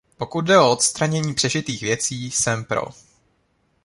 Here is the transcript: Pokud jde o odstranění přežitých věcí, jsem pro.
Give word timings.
Pokud 0.17 0.41
jde 0.45 0.59
o 0.59 0.71
odstranění 0.71 1.33
přežitých 1.33 1.81
věcí, 1.81 2.31
jsem 2.31 2.65
pro. 2.65 2.83